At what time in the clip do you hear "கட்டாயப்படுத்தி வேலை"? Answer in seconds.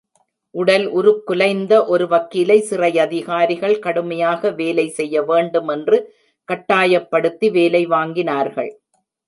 6.49-7.83